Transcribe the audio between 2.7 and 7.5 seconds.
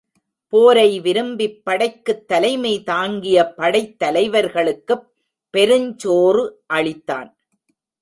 தாங்கிய படைத் தலைவர்களுக்குப் பெருஞ்சோறு அளித்தான்.